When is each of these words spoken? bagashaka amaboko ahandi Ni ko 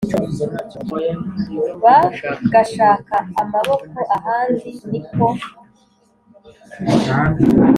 bagashaka 1.83 3.15
amaboko 3.41 3.97
ahandi 4.15 4.69
Ni 4.89 4.99
ko 5.05 5.27